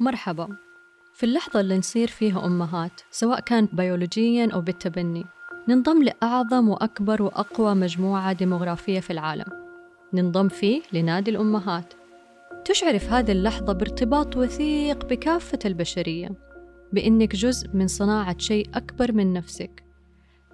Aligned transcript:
مرحبا. 0.00 0.48
في 1.14 1.26
اللحظة 1.26 1.60
اللي 1.60 1.78
نصير 1.78 2.08
فيها 2.08 2.46
أمهات 2.46 3.00
سواء 3.10 3.40
كانت 3.40 3.74
بيولوجيا 3.74 4.50
أو 4.52 4.60
بالتبني 4.60 5.24
ننضم 5.68 6.02
لأعظم 6.02 6.68
وأكبر 6.68 7.22
وأقوى 7.22 7.74
مجموعة 7.74 8.32
ديموغرافية 8.32 9.00
في 9.00 9.12
العالم. 9.12 9.44
ننضم 10.12 10.48
فيه 10.48 10.82
لنادي 10.92 11.30
الأمهات. 11.30 11.94
تشعر 12.64 12.98
في 12.98 13.06
هذه 13.06 13.32
اللحظة 13.32 13.72
بارتباط 13.72 14.36
وثيق 14.36 15.06
بكافة 15.06 15.58
البشرية 15.64 16.30
بأنك 16.92 17.36
جزء 17.36 17.68
من 17.74 17.86
صناعة 17.88 18.38
شيء 18.38 18.68
أكبر 18.74 19.12
من 19.12 19.32
نفسك. 19.32 19.84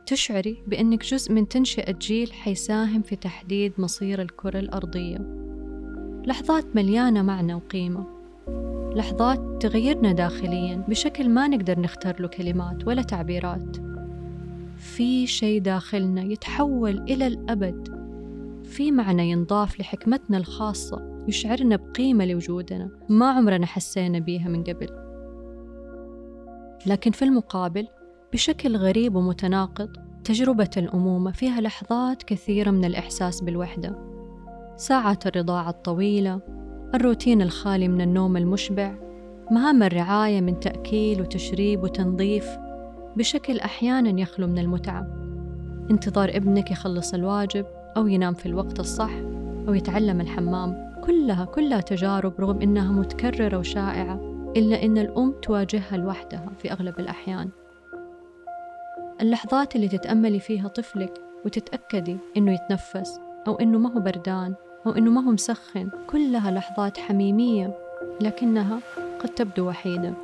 تشعري 0.06 0.62
بأنك 0.66 1.04
جزء 1.04 1.32
من 1.32 1.48
تنشئة 1.48 1.92
جيل 1.92 2.32
حيساهم 2.32 3.02
في 3.02 3.16
تحديد 3.16 3.72
مصير 3.78 4.22
الكرة 4.22 4.58
الأرضية. 4.58 5.18
لحظات 6.26 6.76
مليانة 6.76 7.22
معنى 7.22 7.54
وقيمة. 7.54 8.22
لحظات 8.94 9.62
تغيرنا 9.62 10.12
داخليا. 10.12 10.84
بشكل 10.88 11.28
ما 11.28 11.48
نقدر 11.48 11.80
نختار 11.80 12.22
له 12.22 12.28
كلمات 12.28 12.86
ولا 12.86 13.02
تعبيرات. 13.02 13.76
في 14.76 15.26
شيء 15.26 15.60
داخلنا 15.60 16.22
يتحول 16.22 16.98
إلى 16.98 17.26
الأبد. 17.26 18.02
في 18.64 18.92
معنى 18.92 19.30
ينضاف 19.30 19.80
لحكمتنا 19.80 20.38
الخاصة 20.38 21.24
يشعرنا 21.28 21.76
بقيمة 21.76 22.24
لوجودنا. 22.24 22.90
ما 23.08 23.30
عمرنا 23.30 23.66
حسينا 23.66 24.18
بيها 24.18 24.48
من 24.48 24.64
قبل. 24.64 24.88
لكن 26.86 27.10
في 27.10 27.24
المقابل 27.24 27.88
بشكل 28.32 28.76
غريب 28.76 29.14
ومتناقض 29.14 29.96
تجربة 30.24 30.70
الأمومة 30.76 31.30
فيها 31.32 31.60
لحظات 31.60 32.22
كثيرة 32.22 32.70
من 32.70 32.84
الإحساس 32.84 33.40
بالوحدة. 33.40 33.98
ساعات 34.76 35.26
الرضاعة 35.26 35.70
الطويلة 35.70 36.40
الروتين 36.94 37.42
الخالي 37.42 37.88
من 37.88 38.00
النوم 38.00 38.36
المشبع 38.36 38.94
مهام 39.50 39.82
الرعاية 39.82 40.40
من 40.40 40.60
تأكيل 40.60 41.20
وتشريب 41.20 41.82
وتنظيف 41.82 42.46
بشكل 43.16 43.60
أحيانا 43.60 44.20
يخلو 44.20 44.46
من 44.46 44.58
المتعة. 44.58 45.06
انتظار 45.90 46.28
ابنك 46.28 46.70
يخلص 46.70 47.14
الواجب 47.14 47.66
أو 47.96 48.06
ينام 48.06 48.34
في 48.34 48.46
الوقت 48.46 48.80
الصح 48.80 49.10
أو 49.68 49.74
يتعلم 49.74 50.20
الحمام. 50.20 50.92
كلها 51.04 51.44
كلها 51.44 51.80
تجارب 51.80 52.40
رغم 52.40 52.60
إنها 52.62 52.92
متكررة 52.92 53.58
وشائعة 53.58 54.14
إلا 54.56 54.82
إن 54.82 54.98
الأم 54.98 55.34
تواجهها 55.42 55.96
لوحدها 55.96 56.52
في 56.58 56.72
أغلب 56.72 57.00
الأحيان. 57.00 57.48
اللحظات 59.20 59.76
اللي 59.76 59.88
تتأملي 59.88 60.40
فيها 60.40 60.68
طفلك 60.68 61.14
وتتأكدي 61.44 62.16
إنه 62.36 62.52
يتنفس 62.52 63.20
أو 63.48 63.54
إنه 63.54 63.78
ما 63.78 63.92
هو 63.92 64.00
بردان 64.00 64.54
أو 64.86 64.92
إنه 64.92 65.10
ما 65.10 65.20
هو 65.20 65.30
مسخن 65.30 65.90
كلها 66.06 66.50
لحظات 66.50 66.98
حميمية 66.98 67.78
لكنها 68.20 68.80
قد 69.20 69.28
تبدو 69.28 69.68
وحيدة. 69.68 70.14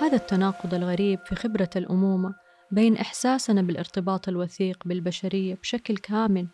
هذا 0.00 0.16
التناقض 0.16 0.74
الغريب 0.74 1.18
في 1.24 1.34
خبرة 1.34 1.70
الأمومة 1.76 2.34
بين 2.70 2.96
إحساسنا 2.96 3.62
بالارتباط 3.62 4.28
الوثيق 4.28 4.82
بالبشرية 4.84 5.54
بشكل 5.54 5.96
كامل 5.96 6.46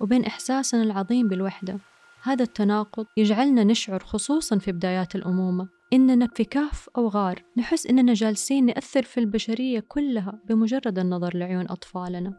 وبين 0.00 0.24
إحساسنا 0.24 0.82
العظيم 0.82 1.28
بالوحدة. 1.28 1.78
هذا 2.22 2.42
التناقض 2.42 3.06
يجعلنا 3.16 3.64
نشعر 3.64 3.98
خصوصا 3.98 4.58
في 4.58 4.72
بدايات 4.72 5.14
الأمومة 5.14 5.68
إننا 5.92 6.26
في 6.26 6.44
كهف 6.44 6.88
أو 6.96 7.08
غار 7.08 7.42
نحس 7.56 7.86
إننا 7.86 8.14
جالسين 8.14 8.66
نأثر 8.66 9.02
في 9.02 9.20
البشرية 9.20 9.80
كلها 9.88 10.38
بمجرد 10.48 10.98
النظر 10.98 11.36
لعيون 11.36 11.66
أطفالنا. 11.70 12.32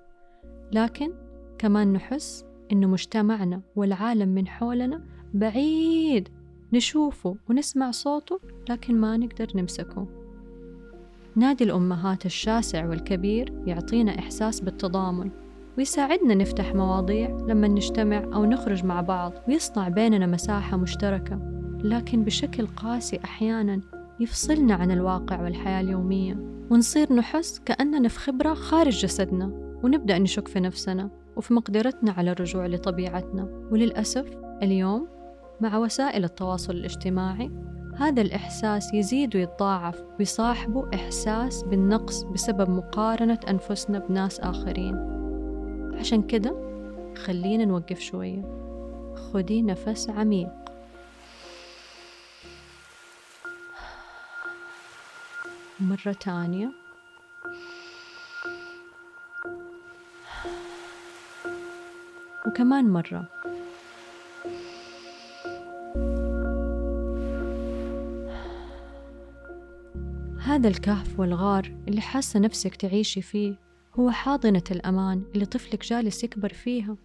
لكن 0.71 1.13
كمان 1.57 1.93
نحس 1.93 2.45
إنه 2.71 2.87
مجتمعنا 2.87 3.61
والعالم 3.75 4.29
من 4.29 4.47
حولنا 4.47 5.01
بعيد 5.33 6.29
نشوفه 6.73 7.35
ونسمع 7.49 7.91
صوته 7.91 8.39
لكن 8.69 8.95
ما 8.95 9.17
نقدر 9.17 9.47
نمسكه. 9.55 10.07
نادي 11.35 11.63
الأمهات 11.63 12.25
الشاسع 12.25 12.85
والكبير 12.89 13.53
يعطينا 13.65 14.19
إحساس 14.19 14.59
بالتضامن 14.61 15.29
ويساعدنا 15.77 16.35
نفتح 16.35 16.75
مواضيع 16.75 17.29
لما 17.29 17.67
نجتمع 17.67 18.17
أو 18.17 18.45
نخرج 18.45 18.85
مع 18.85 19.01
بعض 19.01 19.33
ويصنع 19.47 19.89
بيننا 19.89 20.25
مساحة 20.25 20.77
مشتركة. 20.77 21.39
لكن 21.83 22.23
بشكل 22.23 22.67
قاسي 22.67 23.19
أحيانا 23.23 23.81
يفصلنا 24.19 24.73
عن 24.73 24.91
الواقع 24.91 25.41
والحياة 25.41 25.81
اليومية 25.81 26.37
ونصير 26.69 27.13
نحس 27.13 27.59
كأننا 27.59 28.07
في 28.07 28.19
خبرة 28.19 28.53
خارج 28.53 28.97
جسدنا 28.97 29.45
ونبدأ 29.83 30.17
نشك 30.17 30.47
في 30.47 30.59
نفسنا. 30.59 31.09
وفي 31.35 31.53
مقدرتنا 31.53 32.11
على 32.11 32.31
الرجوع 32.31 32.65
لطبيعتنا. 32.67 33.67
وللأسف 33.71 34.37
اليوم 34.63 35.07
مع 35.61 35.77
وسائل 35.77 36.23
التواصل 36.23 36.73
الاجتماعي 36.73 37.51
هذا 37.95 38.21
الإحساس 38.21 38.93
يزيد 38.93 39.35
ويتضاعف 39.35 40.03
ويصاحبه 40.19 40.89
إحساس 40.93 41.63
بالنقص 41.63 42.23
بسبب 42.23 42.69
مقارنة 42.69 43.39
أنفسنا 43.49 43.99
بناس 43.99 44.39
آخرين. 44.39 44.95
عشان 45.99 46.21
كده 46.21 46.55
خلينا 47.25 47.65
نوقف 47.65 47.99
شوية. 47.99 48.41
خدي 49.15 49.61
نفس 49.61 50.09
عميق. 50.09 50.49
مرة 55.79 56.13
تانية. 56.13 56.82
وكمان 62.53 62.89
مرة. 62.89 63.29
هذا 70.39 70.67
الكهف 70.67 71.19
والغار 71.19 71.75
اللي 71.87 72.01
حاسة 72.01 72.39
نفسك 72.39 72.75
تعيشي 72.75 73.21
فيه 73.21 73.59
هو 73.95 74.11
حاضنة 74.11 74.63
الأمان 74.71 75.23
اللي 75.35 75.45
طفلك 75.45 75.85
جالس 75.85 76.23
يكبر 76.23 76.53
فيها. 76.53 76.97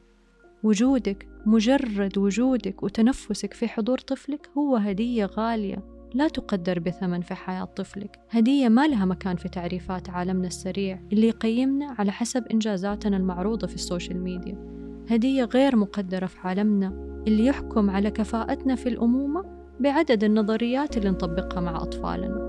وجودك 0.62 1.28
مجرد 1.47 2.19
وجودك 2.19 2.82
وتنفسك 2.82 3.54
في 3.54 3.69
حضور 3.69 3.98
طفلك 3.98 4.50
هو 4.58 4.76
هدية 4.76 5.26
غالية 5.26 5.84
لا 6.14 6.28
تقدر 6.28 6.78
بثمن 6.78 7.20
في 7.20 7.34
حياة 7.34 7.64
طفلك. 7.64 8.19
هدية 8.31 8.69
ما 8.69 8.87
لها 8.87 9.04
مكان 9.04 9.37
في 9.37 9.48
تعريفات 9.48 10.10
عالمنا 10.10 10.47
السريع 10.47 11.00
اللي 11.12 11.28
يقيمنا 11.28 11.94
على 11.98 12.12
حسب 12.12 12.47
إنجازاتنا 12.47 13.16
المعروضة 13.16 13.66
في 13.66 13.75
السوشيال 13.75 14.20
ميديا. 14.20 14.77
هدية 15.10 15.44
غير 15.44 15.76
مقدرة 15.76 16.26
في 16.26 16.36
عالمنا 16.44 16.92
اللي 17.26 17.46
يحكم 17.46 17.91
على 17.91 18.10
كفاءتنا 18.10 18.74
في 18.74 18.88
الأمومة 18.88 19.44
بعدد 19.80 20.24
النظريات 20.24 20.96
اللي 20.96 21.10
نطبقها 21.10 21.60
مع 21.60 21.76
أطفالنا. 21.76 22.48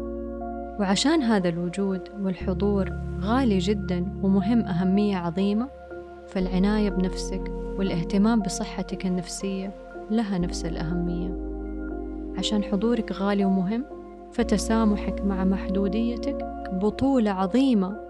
وعشان 0.79 1.21
هذا 1.21 1.49
الوجود 1.49 2.01
والحضور 2.21 2.91
غالي 3.21 3.57
جدا 3.57 4.19
ومهم 4.23 4.61
أهمية 4.61 5.17
عظيمة 5.17 5.69
فالعناية 6.27 6.89
بنفسك 6.89 7.43
والاهتمام 7.77 8.41
بصحتك 8.41 9.05
النفسية 9.05 9.73
لها 10.11 10.37
نفس 10.37 10.65
الأهمية. 10.65 11.37
عشان 12.37 12.63
حضورك 12.63 13.11
غالي 13.11 13.45
ومهم 13.45 13.85
فتسامحك 14.31 15.21
مع 15.21 15.43
محدوديتك 15.43 16.37
بطولة 16.73 17.31
عظيمة 17.31 18.08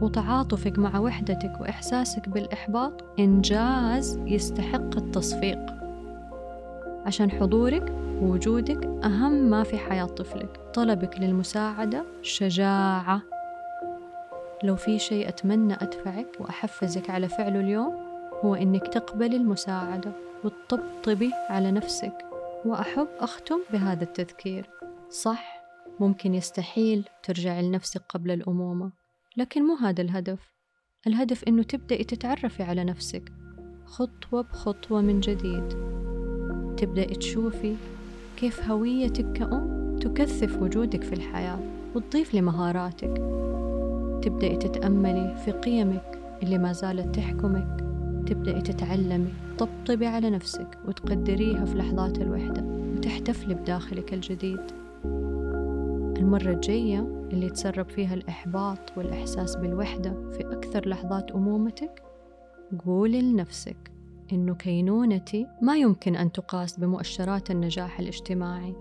وتعاطفك 0.00 0.78
مع 0.78 0.98
وحدتك 0.98 1.60
وإحساسك 1.60 2.28
بالإحباط 2.28 3.04
إنجاز 3.18 4.18
يستحق 4.26 4.96
التصفيق. 4.96 5.58
عشان 7.06 7.30
حضورك 7.30 7.92
ووجودك 8.22 8.86
أهم 9.04 9.32
ما 9.32 9.62
في 9.62 9.78
حياة 9.78 10.04
طفلك. 10.04 10.60
طلبك 10.74 11.18
للمساعدة 11.18 12.04
شجاعة. 12.22 13.22
لو 14.64 14.76
في 14.76 14.98
شيء 14.98 15.28
أتمنى 15.28 15.74
أدفعك 15.74 16.26
وأحفزك 16.40 17.10
على 17.10 17.28
فعله 17.28 17.60
اليوم 17.60 17.94
هو 18.44 18.54
إنك 18.54 18.86
تقبلي 18.86 19.36
المساعدة 19.36 20.12
وتطبطبي 20.44 21.30
على 21.50 21.70
نفسك. 21.70 22.14
وأحب 22.64 23.08
أختم 23.18 23.58
بهذا 23.72 24.04
التذكير. 24.04 24.70
صح 25.10 25.62
ممكن 26.00 26.34
يستحيل 26.34 27.08
ترجعي 27.22 27.62
لنفسك 27.62 28.02
قبل 28.08 28.30
الأمومة. 28.30 28.99
لكن 29.36 29.62
مو 29.62 29.74
هذا 29.74 30.02
الهدف. 30.02 30.54
الهدف 31.06 31.44
إنه 31.44 31.62
تبدأي 31.62 32.04
تتعرفي 32.04 32.62
على 32.62 32.84
نفسك 32.84 33.32
خطوة 33.84 34.42
بخطوة 34.42 35.00
من 35.00 35.20
جديد. 35.20 35.68
تبدأي 36.76 37.14
تشوفي 37.14 37.76
كيف 38.36 38.70
هويتك 38.70 39.32
كأم 39.32 39.96
تكثف 40.00 40.62
وجودك 40.62 41.02
في 41.02 41.12
الحياة 41.12 41.58
وتضيف 41.94 42.34
لمهاراتك. 42.34 43.16
تبدأي 44.24 44.56
تتأملي 44.56 45.36
في 45.44 45.50
قيمك 45.50 46.18
اللي 46.42 46.58
ما 46.58 46.72
زالت 46.72 47.14
تحكمك. 47.14 47.80
تبدأي 48.26 48.62
تتعلمي 48.62 49.32
طبطبي 49.58 50.06
على 50.06 50.30
نفسك 50.30 50.78
وتقدريها 50.86 51.64
في 51.64 51.78
لحظات 51.78 52.18
الوحدة 52.18 52.62
وتحتفلي 52.62 53.54
بداخلك 53.54 54.14
الجديد. 54.14 54.60
المرة 56.20 56.50
الجاية 56.50 57.00
اللي 57.32 57.50
تسرب 57.50 57.88
فيها 57.90 58.14
الإحباط 58.14 58.78
والإحساس 58.96 59.56
بالوحدة 59.56 60.30
في 60.30 60.40
أكثر 60.40 60.88
لحظات 60.88 61.30
أمومتك 61.30 62.02
قولي 62.86 63.22
لنفسك 63.22 63.92
إنه 64.32 64.54
كينونتي 64.54 65.46
ما 65.62 65.76
يمكن 65.76 66.16
أن 66.16 66.32
تقاس 66.32 66.78
بمؤشرات 66.78 67.50
النجاح 67.50 68.00
الاجتماعي. 68.00 68.74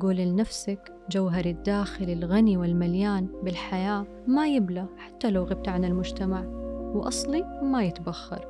قول 0.00 0.16
لنفسك 0.16 0.92
جوهر 1.10 1.44
الداخل 1.44 2.10
الغني 2.10 2.56
والمليان 2.56 3.28
بالحياة 3.42 4.06
ما 4.26 4.46
يبلى 4.46 4.86
حتى 4.98 5.30
لو 5.30 5.44
غبت 5.44 5.68
عن 5.68 5.84
المجتمع 5.84 6.44
وأصلي 6.94 7.60
ما 7.62 7.82
يتبخر. 7.82 8.46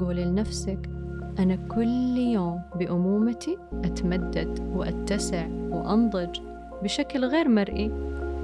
قول 0.00 0.16
لنفسك 0.16 0.90
أنا 1.38 1.56
كل 1.56 2.16
يوم 2.16 2.60
بأمومتي 2.74 3.58
أتمدد 3.84 4.72
وأتسع 4.74 5.48
وأنضج 5.48 6.47
بشكل 6.82 7.24
غير 7.24 7.48
مرئي 7.48 7.90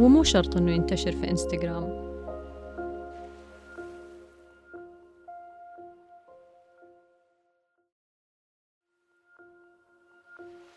ومو 0.00 0.22
شرط 0.22 0.56
إنه 0.56 0.72
ينتشر 0.72 1.12
في 1.12 1.30
إنستغرام. 1.30 2.04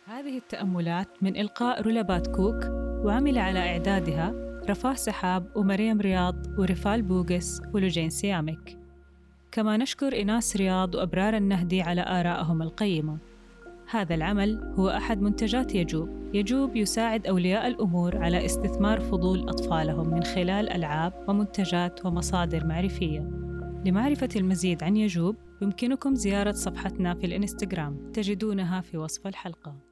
هذه 0.06 0.38
التأملات 0.38 1.24
من 1.24 1.38
إلقاء 1.38 1.81
رولابات 1.81 2.27
كوك 2.27 2.63
وعمل 3.06 3.38
على 3.38 3.59
إعدادها 3.59 4.33
رفاه 4.69 4.94
سحاب 4.94 5.51
ومريم 5.56 6.01
رياض 6.01 6.59
ورفال 6.59 7.01
بوغس 7.01 7.62
ولجين 7.74 8.09
سيامك 8.09 8.77
كما 9.51 9.77
نشكر 9.77 10.21
إناس 10.21 10.57
رياض 10.57 10.95
وأبرار 10.95 11.38
النهدي 11.38 11.81
على 11.81 12.01
آرائهم 12.01 12.62
القيمة. 12.62 13.18
هذا 13.89 14.15
العمل 14.15 14.73
هو 14.77 14.89
أحد 14.89 15.21
منتجات 15.21 15.75
يجوب. 15.75 16.09
يجوب 16.33 16.75
يساعد 16.75 17.27
أولياء 17.27 17.67
الأمور 17.67 18.17
على 18.17 18.45
استثمار 18.45 18.99
فضول 18.99 19.49
أطفالهم 19.49 20.09
من 20.09 20.23
خلال 20.23 20.69
ألعاب 20.69 21.13
ومنتجات 21.27 22.05
ومصادر 22.05 22.65
معرفية. 22.65 23.19
لمعرفة 23.85 24.29
المزيد 24.35 24.83
عن 24.83 24.97
يجوب 24.97 25.35
يمكنكم 25.61 26.15
زيارة 26.15 26.51
صفحتنا 26.51 27.13
في 27.13 27.25
الإنستغرام. 27.25 28.11
تجدونها 28.13 28.81
في 28.81 28.97
وصف 28.97 29.27
الحلقة. 29.27 29.86